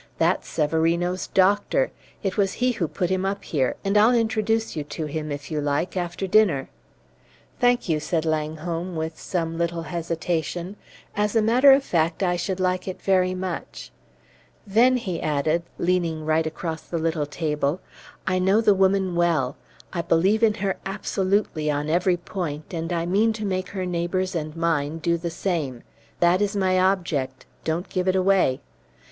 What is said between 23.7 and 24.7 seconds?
neighbors and